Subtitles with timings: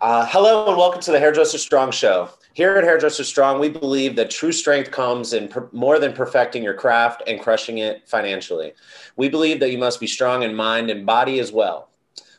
[0.00, 2.30] Uh, hello and welcome to the Hairdresser Strong Show.
[2.54, 6.62] Here at Hairdresser Strong, we believe that true strength comes in per- more than perfecting
[6.62, 8.72] your craft and crushing it financially.
[9.16, 11.90] We believe that you must be strong in mind and body as well.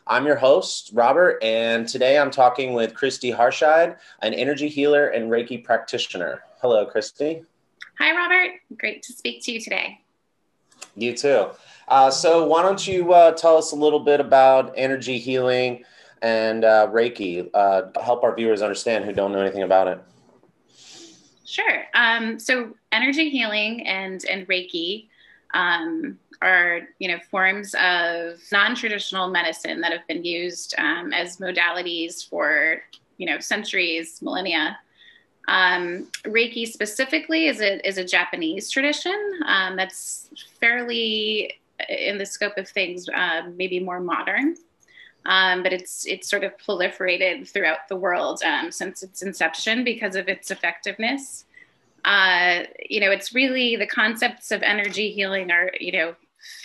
[0.07, 5.29] I'm your host, Robert, and today I'm talking with Kristie Harshide, an energy healer and
[5.29, 6.41] Reiki practitioner.
[6.63, 7.45] Hello, Kristie.
[7.99, 8.55] Hi, Robert.
[8.79, 10.01] Great to speak to you today.
[10.95, 11.49] You too.
[11.87, 15.83] Uh, so, why don't you uh, tell us a little bit about energy healing?
[16.21, 19.99] And uh, Reiki, uh, help our viewers understand who don't know anything about it.
[21.45, 21.83] Sure.
[21.93, 25.07] Um, so energy healing and and Reiki
[25.53, 32.27] um, are you know forms of non-traditional medicine that have been used um, as modalities
[32.27, 32.81] for
[33.17, 34.77] you know centuries, millennia.
[35.47, 41.59] Um, Reiki specifically is a is a Japanese tradition um, that's fairly
[41.89, 44.55] in the scope of things, uh, maybe more modern
[45.25, 50.15] um, but it's it's sort of proliferated throughout the world um, since its inception because
[50.15, 51.45] of its effectiveness.
[52.03, 56.15] Uh, you know, it's really the concepts of energy healing are you know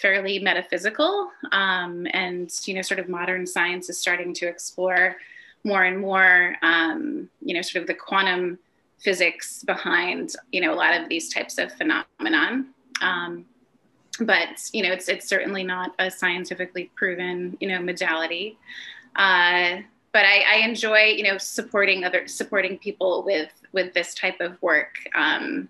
[0.01, 5.17] fairly metaphysical, um, and you know, sort of modern science is starting to explore
[5.65, 8.59] more and more, um, you know, sort of the quantum
[8.99, 12.69] physics behind you know a lot of these types of phenomenon.
[13.03, 13.45] Um,
[14.21, 18.59] but you know it's it's certainly not a scientifically proven you know modality.
[19.15, 19.79] Uh,
[20.13, 24.61] but I, I, enjoy you know supporting other supporting people with with this type of
[24.63, 24.99] work.
[25.15, 25.69] Um,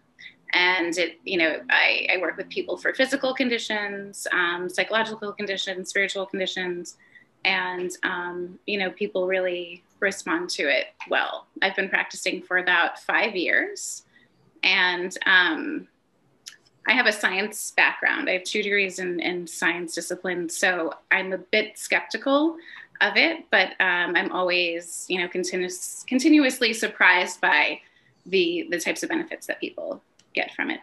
[0.52, 5.88] and it you know I, I, work with people for physical conditions um, psychological conditions
[5.88, 6.96] spiritual conditions
[7.44, 11.46] and um, you know people really respond to it well.
[11.62, 14.02] I've been practicing for about five years
[14.62, 15.88] and um,
[16.86, 18.28] I have a science background.
[18.28, 22.56] I have two degrees in, in science disciplines, so I'm a bit skeptical
[23.00, 27.80] of it, but um, I'm always, you know, continuous, continuously surprised by
[28.24, 30.02] the the types of benefits that people
[30.34, 30.80] get from it.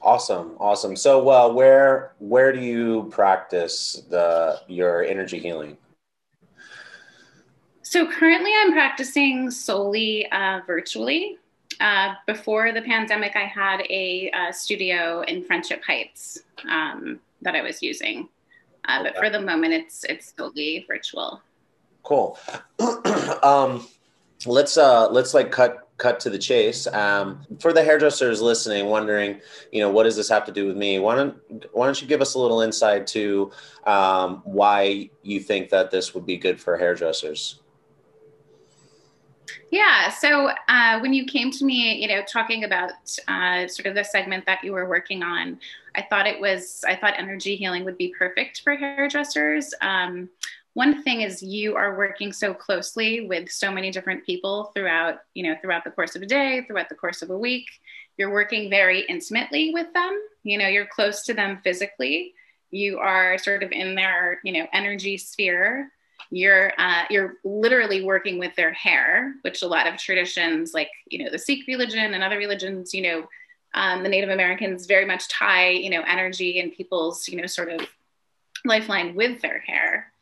[0.00, 0.94] Awesome, awesome.
[0.96, 5.76] So, uh, where where do you practice the your energy healing?
[7.82, 11.38] So currently, I'm practicing solely uh, virtually.
[11.80, 17.62] Uh, before the pandemic, I had a, a studio in Friendship Heights um, that I
[17.62, 18.28] was using,
[18.88, 19.10] uh, okay.
[19.10, 21.40] but for the moment, it's it's totally virtual.
[22.02, 22.38] Cool.
[23.42, 23.86] um,
[24.46, 26.86] let's uh, let's like cut cut to the chase.
[26.88, 29.40] Um, for the hairdressers listening, wondering,
[29.72, 30.98] you know, what does this have to do with me?
[30.98, 31.36] Why don't
[31.72, 33.52] Why don't you give us a little insight to
[33.86, 37.60] um, why you think that this would be good for hairdressers?
[39.70, 40.10] Yeah.
[40.10, 42.92] So uh, when you came to me, you know, talking about
[43.28, 45.58] uh, sort of the segment that you were working on,
[45.94, 49.74] I thought it was, I thought energy healing would be perfect for hairdressers.
[49.80, 50.28] Um,
[50.74, 55.42] one thing is you are working so closely with so many different people throughout, you
[55.42, 57.66] know, throughout the course of a day, throughout the course of a week.
[58.16, 60.20] You're working very intimately with them.
[60.44, 62.34] You know, you're close to them physically.
[62.70, 65.90] You are sort of in their, you know, energy sphere
[66.30, 71.24] you're uh, you're literally working with their hair, which a lot of traditions, like you
[71.24, 73.28] know the Sikh religion and other religions, you know,
[73.74, 77.70] um, the Native Americans very much tie you know energy and people's you know sort
[77.70, 77.80] of
[78.64, 80.12] lifeline with their hair.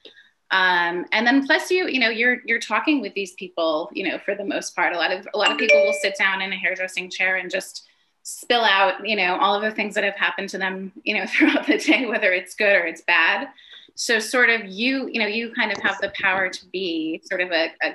[0.53, 4.19] Um, and then plus you you know you're you're talking with these people you know
[4.19, 6.53] for the most part a lot of a lot of people will sit down in
[6.53, 7.89] a hairdressing chair and just
[8.23, 11.27] spill out you know all of the things that have happened to them you know
[11.28, 13.49] throughout the day whether it's good or it's bad
[13.97, 17.41] so sort of you you know you kind of have the power to be sort
[17.41, 17.95] of a, a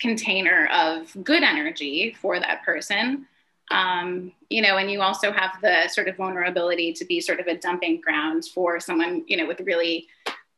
[0.00, 3.26] container of good energy for that person.
[3.70, 7.46] Um, you know and you also have the sort of vulnerability to be sort of
[7.46, 10.06] a dumping ground for someone you know with really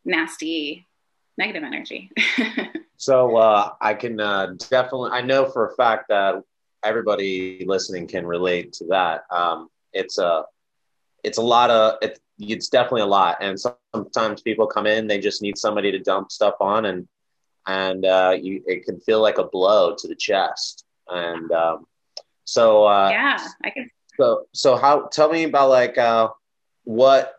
[0.05, 0.87] nasty
[1.38, 2.11] negative energy.
[2.99, 6.43] So uh, i can uh, definitely i know for a fact that
[6.87, 9.25] everybody listening can relate to that.
[9.31, 10.44] Um, it's a
[11.25, 13.39] it's a lot of it, it's definitely a lot.
[13.41, 13.59] And
[13.95, 17.09] sometimes people come in, they just need somebody to dump stuff on, and
[17.67, 20.85] and uh, you, it can feel like a blow to the chest.
[21.09, 21.87] And um,
[22.44, 23.91] so uh, yeah, I can.
[24.19, 25.09] So so how?
[25.12, 26.29] Tell me about like uh,
[26.85, 27.35] what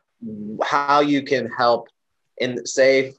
[0.63, 1.87] how you can help
[2.37, 3.13] in say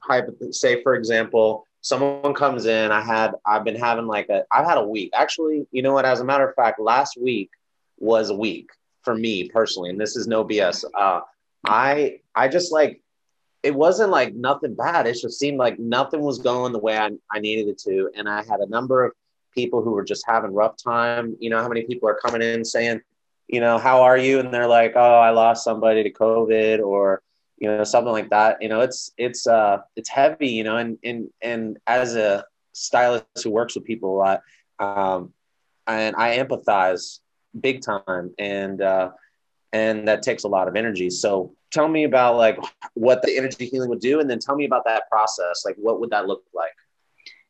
[0.51, 4.79] say for example someone comes in i had i've been having like a i've had
[4.79, 7.51] a week actually you know what as a matter of fact last week
[7.99, 8.69] was a week
[9.03, 11.21] for me personally and this is no bs uh,
[11.67, 13.01] I I just like
[13.63, 15.07] it wasn't like nothing bad.
[15.07, 18.11] It just seemed like nothing was going the way I, I needed it to.
[18.15, 19.13] And I had a number of
[19.53, 21.37] people who were just having rough time.
[21.41, 23.01] You know, how many people are coming in saying,
[23.49, 24.39] you know, how are you?
[24.39, 27.21] And they're like, oh, I lost somebody to COVID or,
[27.59, 28.63] you know, something like that.
[28.63, 32.45] You know, it's, it's, uh, it's heavy, you know, and, and, and as a,
[32.79, 34.43] stylist who works with people a lot,
[34.79, 35.33] um,
[35.87, 37.21] and I empathize
[37.59, 39.11] big time, and uh,
[39.73, 41.11] and that takes a lot of energy.
[41.11, 42.59] So tell me about like
[42.95, 45.65] what the energy healing would do, and then tell me about that process.
[45.65, 46.73] Like, what would that look like?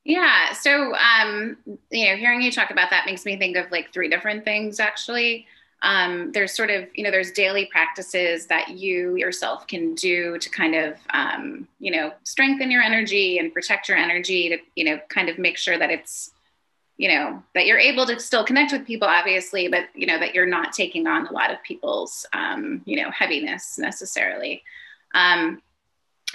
[0.05, 0.53] Yeah.
[0.53, 1.59] So, um,
[1.91, 4.81] you know, hearing you talk about that makes me think of like three different things
[4.81, 5.47] actually.
[5.83, 10.51] Um, there's sort of, you know, there's daily practices that you yourself can do to
[10.51, 14.99] kind of, um, you know, strengthen your energy and protect your energy to, you know,
[15.09, 16.33] kind of make sure that it's,
[16.99, 20.35] you know, that you're able to still connect with people, obviously, but, you know, that
[20.35, 24.63] you're not taking on a lot of people's, um, you know, heaviness necessarily.
[25.15, 25.63] Um,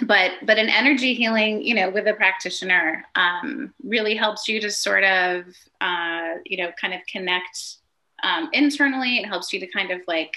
[0.02, 4.68] but but an energy healing you know with a practitioner um, really helps you to
[4.68, 5.44] sort of
[5.80, 7.76] uh, you know kind of connect
[8.24, 9.18] um, internally.
[9.18, 10.34] It helps you to kind of like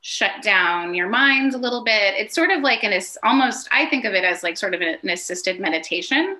[0.00, 2.14] shut down your mind a little bit.
[2.14, 5.10] It's sort of like an almost i think of it as like sort of an
[5.10, 6.38] assisted meditation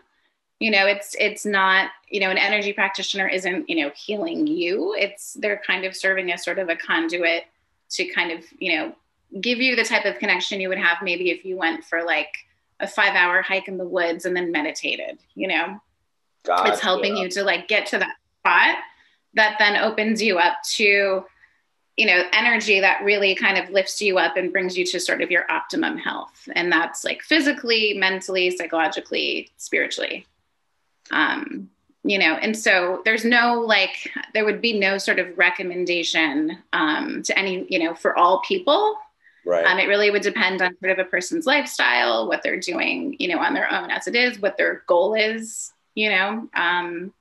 [0.59, 4.95] you know it's it's not you know an energy practitioner isn't you know healing you
[4.99, 7.45] it's they're kind of serving as sort of a conduit
[7.91, 8.95] to kind of you know
[9.41, 12.31] give you the type of connection you would have maybe if you went for like
[12.81, 15.81] a five hour hike in the woods and then meditated, you know?
[16.45, 16.73] Gotcha.
[16.73, 18.77] It's helping you to like get to that spot
[19.35, 21.25] that then opens you up to,
[21.97, 25.23] you know, energy that really kind of lifts you up and brings you to sort
[25.23, 26.49] of your optimum health.
[26.55, 30.27] And that's like physically, mentally, psychologically, spiritually.
[31.11, 31.71] Um,
[32.05, 37.23] you know, and so there's no like, there would be no sort of recommendation um,
[37.25, 38.97] to any, you know, for all people
[39.47, 39.65] Right.
[39.65, 43.29] Um, it really would depend on sort of a person's lifestyle, what they're doing, you
[43.29, 46.49] know, on their own as it is, what their goal is, you know.
[46.53, 47.15] Um,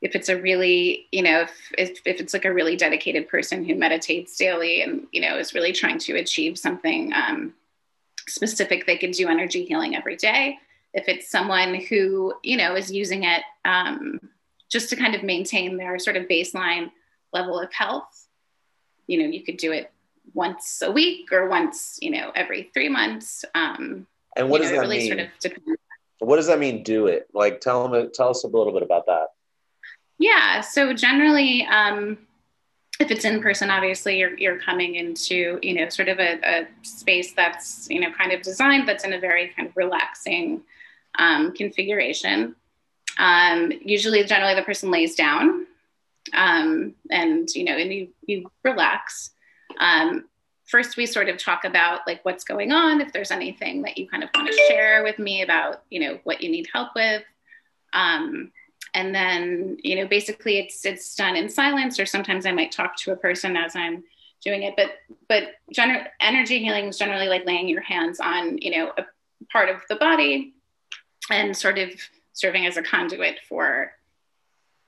[0.00, 3.62] if it's a really, you know, if, if, if it's like a really dedicated person
[3.62, 7.52] who meditates daily and, you know, is really trying to achieve something um,
[8.26, 10.58] specific, they could do energy healing every day.
[10.92, 14.20] If it's someone who, you know, is using it um,
[14.68, 16.90] just to kind of maintain their sort of baseline
[17.32, 18.26] level of health,
[19.06, 19.92] you know, you could do it
[20.34, 23.44] once a week or once, you know, every three months.
[23.54, 24.06] Um,
[24.36, 25.08] and what does know, that really mean?
[25.08, 25.80] Sort of depends.
[26.18, 26.82] What does that mean?
[26.82, 27.28] Do it.
[27.32, 28.10] Like, tell them.
[28.12, 29.28] Tell us a little bit about that.
[30.18, 30.60] Yeah.
[30.60, 32.18] So generally, um,
[33.00, 36.68] if it's in person, obviously you're you're coming into you know sort of a, a
[36.82, 40.62] space that's you know kind of designed that's in a very kind of relaxing
[41.18, 42.54] um, configuration.
[43.18, 45.66] Um, usually, generally, the person lays down,
[46.34, 49.30] um, and you know, and you you relax.
[49.78, 50.26] Um,
[50.70, 54.08] first, we sort of talk about like what's going on, if there's anything that you
[54.08, 57.22] kind of want to share with me about, you know, what you need help with.
[57.92, 58.52] Um,
[58.94, 62.96] and then, you know, basically it's it's done in silence, or sometimes I might talk
[62.98, 64.04] to a person as I'm
[64.42, 64.74] doing it.
[64.76, 64.92] But
[65.28, 69.04] but gener- energy healing is generally like laying your hands on, you know, a
[69.52, 70.54] part of the body
[71.30, 71.90] and sort of
[72.32, 73.92] serving as a conduit for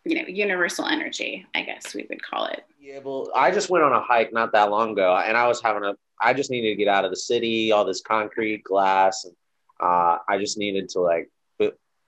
[0.04, 3.84] you know universal energy i guess we would call it yeah well i just went
[3.84, 6.70] on a hike not that long ago and i was having a i just needed
[6.70, 9.34] to get out of the city all this concrete glass and
[9.81, 11.31] uh, i just needed to like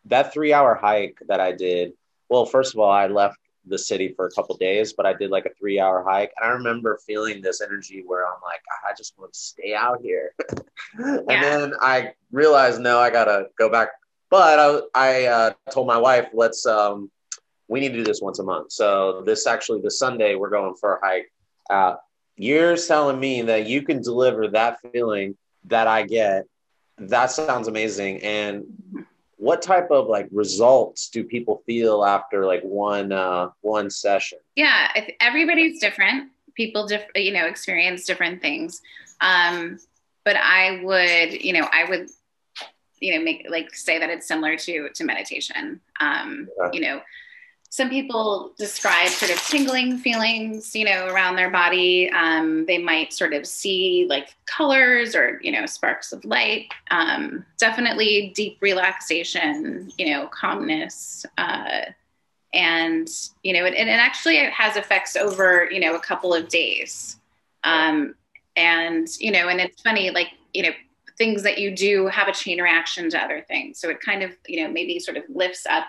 [0.07, 1.93] that three hour hike that i did
[2.29, 5.31] well first of all i left the city for a couple days but i did
[5.31, 8.93] like a three hour hike and i remember feeling this energy where i'm like i
[8.97, 10.35] just want to stay out here
[10.99, 13.89] and then i realized no i gotta go back
[14.29, 17.11] but i, I uh, told my wife let's um,
[17.69, 18.73] we need to do this once a month.
[18.73, 21.33] So this actually, this Sunday, we're going for a hike.
[21.71, 21.97] Uh,
[22.37, 26.45] you're telling me that you can deliver that feeling that I get.
[26.99, 28.23] That sounds amazing.
[28.23, 28.65] And
[29.45, 34.39] what type of like results do people feel after like one uh, one session?
[34.57, 36.31] Yeah, if everybody's different.
[36.55, 38.81] People, diff- you know, experience different things.
[39.21, 39.79] Um,
[40.25, 42.09] but I would, you know, I would,
[43.01, 45.81] you know, make like say that it's similar to to meditation.
[46.01, 46.71] Um, yeah.
[46.73, 47.01] You know,
[47.75, 52.09] some people describe sort of tingling feelings, you know, around their body.
[52.09, 56.69] Um, they might sort of see like colors or, you know, sparks of light.
[56.93, 61.27] Um, definitely deep relaxation, you know, calmness.
[61.37, 61.87] Uh,
[62.53, 63.09] and,
[63.43, 67.19] you know, and, and actually it has effects over, you know, a couple of days.
[67.65, 68.15] Um,
[68.55, 70.71] and, you know, and it's funny, like, you know,
[71.19, 73.81] things that you do have a chain reaction to other things.
[73.81, 75.87] So it kind of, you know, maybe sort of lifts up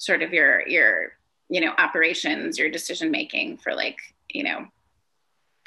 [0.00, 1.12] sort of your your
[1.50, 3.98] you know operations your decision making for like
[4.30, 4.66] you know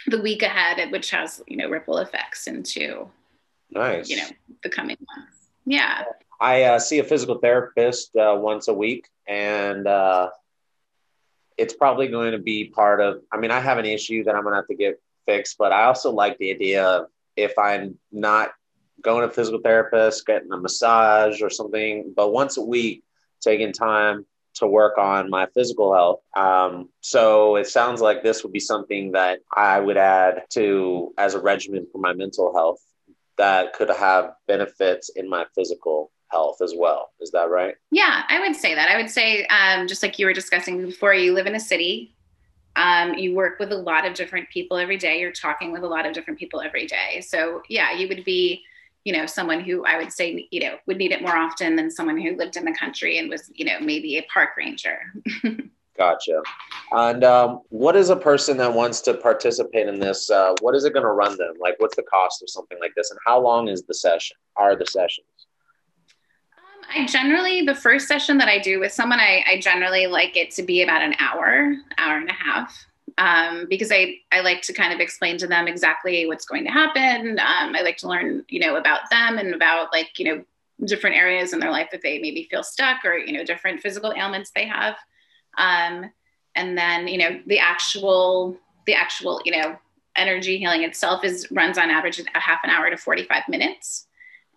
[0.07, 3.07] the week ahead which has you know ripple effects into
[3.71, 4.09] nice.
[4.09, 4.27] you know
[4.63, 5.37] the coming months.
[5.65, 6.03] Yeah.
[6.41, 10.29] I uh, see a physical therapist uh, once a week and uh,
[11.55, 14.41] it's probably going to be part of i mean i have an issue that i'm
[14.41, 17.97] going to have to get fixed but i also like the idea of if i'm
[18.11, 18.51] not
[19.01, 23.03] going to physical therapist getting a massage or something but once a week
[23.43, 26.21] taking time to work on my physical health.
[26.35, 31.33] Um, so it sounds like this would be something that I would add to as
[31.33, 32.79] a regimen for my mental health
[33.37, 37.11] that could have benefits in my physical health as well.
[37.19, 37.75] Is that right?
[37.91, 38.89] Yeah, I would say that.
[38.89, 42.15] I would say, um, just like you were discussing before, you live in a city.
[42.75, 45.19] Um, you work with a lot of different people every day.
[45.19, 47.21] You're talking with a lot of different people every day.
[47.21, 48.63] So, yeah, you would be
[49.03, 51.91] you know, someone who I would say, you know, would need it more often than
[51.91, 54.99] someone who lived in the country and was, you know, maybe a park ranger.
[55.97, 56.41] gotcha.
[56.91, 60.29] And um, what is a person that wants to participate in this?
[60.29, 61.53] Uh, what is it going to run them?
[61.59, 64.37] Like, what's the cost of something like this, and how long is the session?
[64.55, 65.27] Are the sessions?
[66.57, 70.37] Um, I generally, the first session that I do with someone, I, I generally like
[70.37, 72.85] it to be about an hour, hour and a half
[73.17, 76.71] um, because I, I like to kind of explain to them exactly what's going to
[76.71, 77.39] happen.
[77.39, 80.45] Um, I like to learn, you know, about them and about like, you know,
[80.85, 84.13] different areas in their life that they maybe feel stuck or, you know, different physical
[84.15, 84.95] ailments they have.
[85.57, 86.11] Um,
[86.55, 89.77] and then, you know, the actual, the actual, you know,
[90.15, 94.07] energy healing itself is runs on average a half an hour to 45 minutes.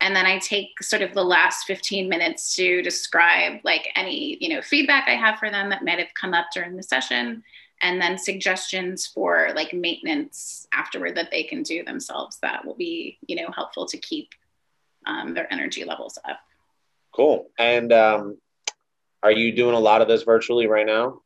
[0.00, 4.54] And then I take sort of the last 15 minutes to describe like any, you
[4.54, 7.42] know, feedback I have for them that might have come up during the session
[7.83, 13.18] and then suggestions for like maintenance afterward that they can do themselves that will be
[13.26, 14.30] you know helpful to keep
[15.06, 16.40] um, their energy levels up.
[17.12, 17.49] Cool.
[17.59, 18.38] And um,
[19.23, 21.23] are you doing a lot of this virtually right now?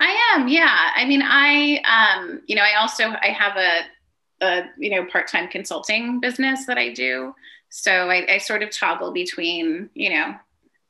[0.00, 0.90] I am yeah.
[0.94, 1.80] I mean i
[2.18, 6.78] um, you know i also i have a, a you know part-time consulting business that
[6.78, 7.34] i do.
[7.70, 10.34] So I, I sort of toggle between you know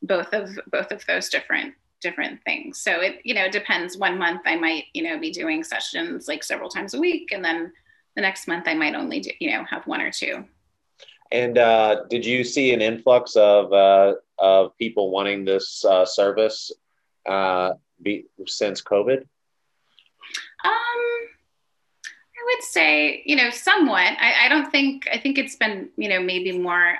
[0.03, 2.79] both of both of those different different things.
[2.79, 3.97] So it, you know, depends.
[3.97, 7.33] One month I might, you know, be doing sessions like several times a week.
[7.33, 7.73] And then
[8.17, 10.45] the next month I might only do, you know, have one or two.
[11.31, 16.71] And uh, did you see an influx of, uh, of people wanting this uh, service
[17.27, 19.19] uh, be, since COVID?
[20.65, 21.03] Um,
[22.39, 24.13] I would say, you know, somewhat.
[24.21, 26.99] I, I don't think, I think it's been, you know, maybe more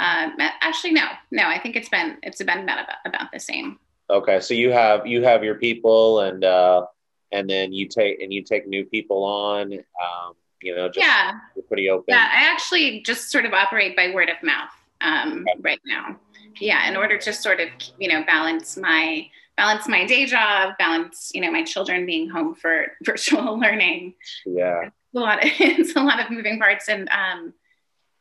[0.00, 0.30] uh,
[0.62, 1.46] actually, no, no.
[1.46, 3.78] I think it's been it's been about about the same.
[4.08, 6.86] Okay, so you have you have your people, and uh,
[7.32, 9.72] and then you take and you take new people on.
[9.74, 12.06] Um, you know, just yeah, you're pretty open.
[12.08, 14.70] Yeah, I actually just sort of operate by word of mouth
[15.02, 15.60] um, okay.
[15.60, 16.18] right now.
[16.58, 19.28] Yeah, in order to sort of you know balance my
[19.58, 24.14] balance my day job, balance you know my children being home for virtual learning.
[24.46, 25.44] Yeah, it's a lot.
[25.44, 27.52] Of, it's a lot of moving parts, and um,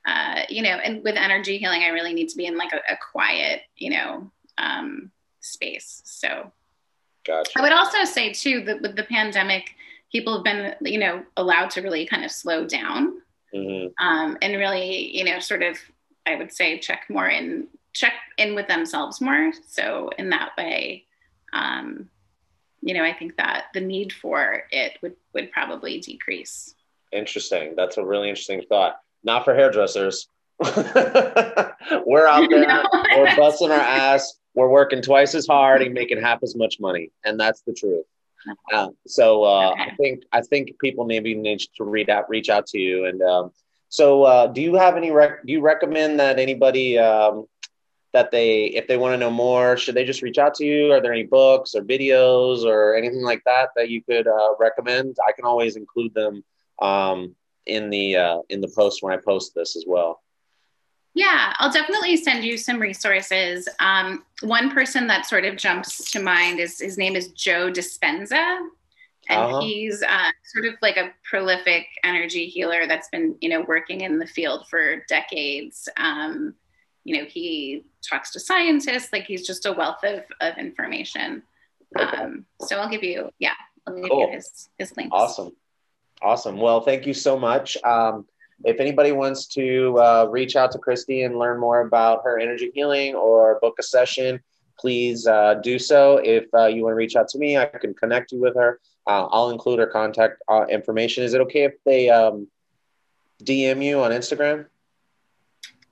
[0.06, 2.94] uh, you know, and with energy healing, I really need to be in like a,
[2.94, 6.02] a quiet, you know, um, space.
[6.06, 6.52] So
[7.26, 7.52] gotcha.
[7.58, 9.76] I would also say too that with the pandemic,
[10.12, 13.22] people have been, you know, allowed to really kind of slow down
[13.54, 13.88] mm-hmm.
[14.06, 15.78] um, and really, you know, sort of,
[16.26, 19.52] I would say, check more in, check in with themselves more.
[19.68, 21.06] So in that way,
[21.54, 22.10] um,
[22.82, 26.76] you know, I think that the need for it would would probably decrease.
[27.12, 27.74] Interesting.
[27.76, 30.28] That's a really interesting thought not for hairdressers.
[32.06, 32.84] we're out there, no.
[33.18, 37.12] we're busting our ass, we're working twice as hard and making half as much money,
[37.24, 38.06] and that's the truth.
[38.74, 39.82] Uh, so uh, okay.
[39.82, 43.06] I think I think people maybe need to read out, reach out to you.
[43.06, 43.52] And um,
[43.90, 45.12] so, uh, do you have any?
[45.12, 47.48] Rec- do you recommend that anybody um,
[48.14, 50.92] that they, if they want to know more, should they just reach out to you?
[50.92, 55.18] Are there any books or videos or anything like that that you could uh, recommend?
[55.28, 56.44] I can always include them
[56.82, 57.36] um,
[57.70, 60.22] in the uh, in the post when I post this as well.
[61.14, 63.68] Yeah, I'll definitely send you some resources.
[63.80, 68.60] Um, one person that sort of jumps to mind is his name is Joe Dispenza,
[69.28, 69.60] and uh-huh.
[69.62, 74.20] he's uh, sort of like a prolific energy healer that's been you know working in
[74.20, 75.90] the field for decades.
[75.98, 76.56] Um,
[77.04, 81.44] you know, he talks to scientists like he's just a wealth of of information.
[81.98, 82.18] Okay.
[82.18, 83.54] Um, so I'll give you yeah,
[83.88, 84.28] I'll give cool.
[84.28, 85.12] you his his links.
[85.12, 85.54] Awesome.
[86.22, 86.58] Awesome.
[86.58, 87.78] Well, thank you so much.
[87.84, 88.26] Um,
[88.66, 92.72] if anybody wants to uh, reach out to Kristie and learn more about her energy
[92.74, 94.42] healing or book a session,
[94.78, 96.18] please uh, do so.
[96.18, 98.80] If uh, you want to reach out to me, I can connect you with her.
[99.08, 101.24] Uh, I'll include her contact uh, information.
[101.24, 102.48] Is it okay if they um,
[103.44, 104.66] DM you on Instagram?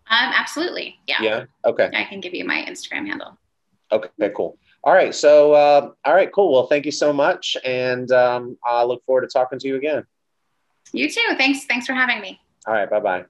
[0.10, 1.00] Um, absolutely.
[1.08, 1.22] Yeah.
[1.22, 1.46] Yeah.
[1.66, 1.90] Okay.
[1.94, 3.38] I can give you my Instagram handle.
[3.92, 4.30] Okay.
[4.36, 4.58] Cool.
[4.84, 5.14] All right.
[5.14, 6.32] So, uh, all right.
[6.32, 6.54] Cool.
[6.54, 10.06] Well, thank you so much, and um, I look forward to talking to you again.
[10.94, 11.36] You too.
[11.38, 11.66] Thanks.
[11.66, 12.40] Thanks for having me.
[12.66, 12.90] All right.
[12.90, 13.26] Bye bye.